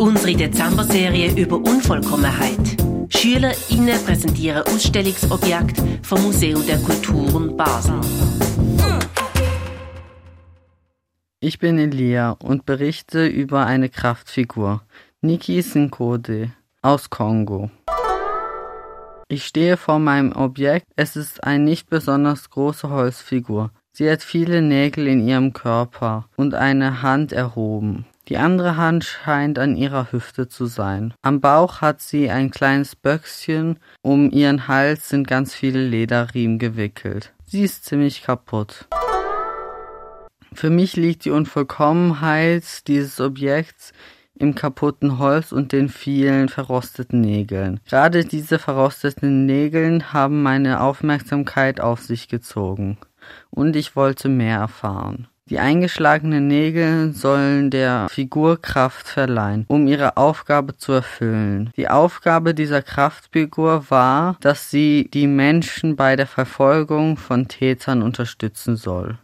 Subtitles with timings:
[0.00, 2.58] Unsere Dezember-Serie über Unvollkommenheit.
[3.10, 8.00] SchülerInnen präsentieren Ausstellungsobjekte vom Museum der Kulturen Basel.
[11.40, 14.80] Ich bin Elia und berichte über eine Kraftfigur,
[15.20, 17.70] Niki Sinkode aus Kongo.
[19.28, 20.86] Ich stehe vor meinem Objekt.
[20.96, 23.70] Es ist eine nicht besonders große Holzfigur.
[23.92, 28.06] Sie hat viele Nägel in ihrem Körper und eine Hand erhoben.
[28.28, 31.14] Die andere Hand scheint an ihrer Hüfte zu sein.
[31.22, 37.32] Am Bauch hat sie ein kleines Böckschen, um ihren Hals sind ganz viele Lederriemen gewickelt.
[37.46, 38.86] Sie ist ziemlich kaputt.
[40.52, 43.92] Für mich liegt die Unvollkommenheit dieses Objekts
[44.40, 47.80] im kaputten Holz und den vielen verrosteten Nägeln.
[47.88, 52.98] Gerade diese verrosteten Nägeln haben meine Aufmerksamkeit auf sich gezogen.
[53.50, 55.28] Und ich wollte mehr erfahren.
[55.50, 61.70] Die eingeschlagenen Nägel sollen der Figur Kraft verleihen, um ihre Aufgabe zu erfüllen.
[61.76, 68.76] Die Aufgabe dieser Kraftfigur war, dass sie die Menschen bei der Verfolgung von Tätern unterstützen
[68.76, 69.18] soll.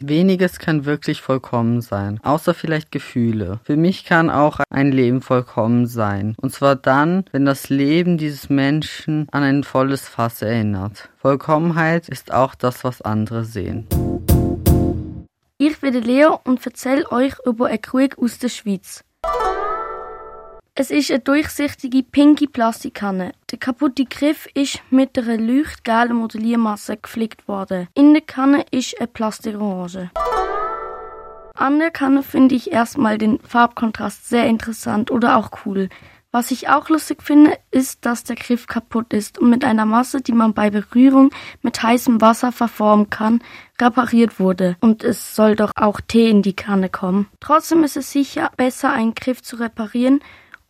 [0.00, 3.60] Weniges kann wirklich vollkommen sein, außer vielleicht Gefühle.
[3.62, 6.34] Für mich kann auch ein Leben vollkommen sein.
[6.40, 11.08] Und zwar dann, wenn das Leben dieses Menschen an ein volles Fass erinnert.
[11.18, 13.86] Vollkommenheit ist auch das, was andere sehen.
[15.64, 19.04] Ich bin Leo und erzähle euch über einen Krug aus der Schweiz.
[20.74, 23.30] Es ist eine durchsichtige pinke Plastikkanne.
[23.48, 27.86] Der kaputte Griff ist mit einer leuchtgelben Modelliermasse geflickt worden.
[27.94, 30.10] In der Kanne ist eine Plastikorange.
[31.54, 35.90] An der Kanne finde ich erstmal den Farbkontrast sehr interessant oder auch cool.
[36.32, 40.22] Was ich auch lustig finde, ist, dass der Griff kaputt ist und mit einer Masse,
[40.22, 41.30] die man bei Berührung
[41.60, 43.42] mit heißem Wasser verformen kann,
[43.80, 44.76] repariert wurde.
[44.80, 47.28] Und es soll doch auch Tee in die Kanne kommen.
[47.40, 50.20] Trotzdem ist es sicher besser, einen Griff zu reparieren,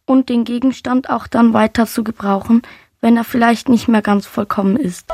[0.04, 2.62] und den Gegenstand auch dann weiter zu gebrauchen,
[3.00, 5.08] wenn er vielleicht nicht mehr ganz vollkommen ist.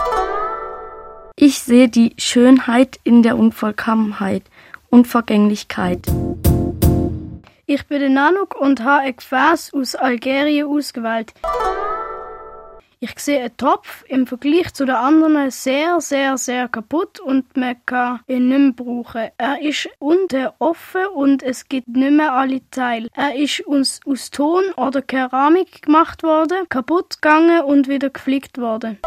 [1.36, 4.42] Ich sehe die Schönheit in der Unvollkommenheit
[4.88, 6.06] und Vergänglichkeit.
[7.70, 11.34] Ich bin der Nanook und habe ein Gefäß aus Algerien ausgewählt.
[12.98, 17.76] Ich sehe einen Topf im Vergleich zu den anderen sehr, sehr, sehr kaputt und man
[17.84, 19.28] kann ihn nicht mehr brauchen.
[19.36, 23.10] Er ist unten offen und es gibt nicht mehr alle Teile.
[23.14, 28.98] Er ist aus, aus Ton oder Keramik gemacht worden, kaputt gegangen und wieder geflickt worden.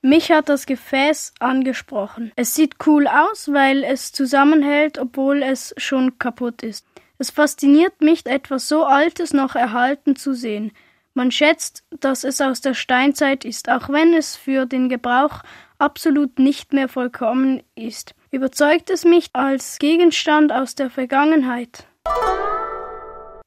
[0.00, 2.30] Mich hat das Gefäß angesprochen.
[2.36, 6.86] Es sieht cool aus, weil es zusammenhält, obwohl es schon kaputt ist.
[7.18, 10.72] Es fasziniert mich, etwas so Altes noch erhalten zu sehen.
[11.14, 15.40] Man schätzt, dass es aus der Steinzeit ist, auch wenn es für den Gebrauch
[15.78, 18.14] absolut nicht mehr vollkommen ist.
[18.30, 21.86] Überzeugt es mich als Gegenstand aus der Vergangenheit.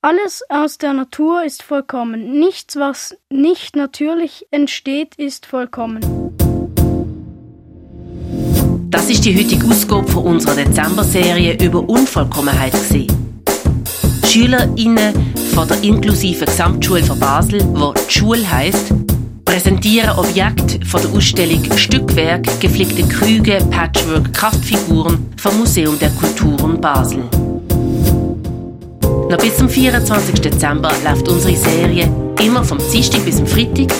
[0.01, 2.39] Alles aus der Natur ist vollkommen.
[2.39, 5.99] Nichts, was nicht natürlich entsteht, ist vollkommen.
[8.89, 12.73] Das ist die heutige Ausgabe von unserer Dezember-Serie über Unvollkommenheit.
[14.29, 18.93] SchülerInnen von der inklusiven Gesamtschule von Basel, wo die Schule heisst,
[19.43, 27.23] präsentieren Objekte von der Ausstellung Stückwerk, geflickte Krüge, Patchwork, Kraftfiguren vom Museum der Kulturen Basel.
[29.01, 30.41] Noch bis zum 24.
[30.41, 32.07] Dezember läuft unsere Serie
[32.39, 33.91] immer vom Dienstag bis zum Freitag,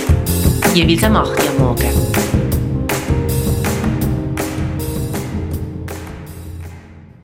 [0.76, 2.19] jeweils am 8 Uhr morgen.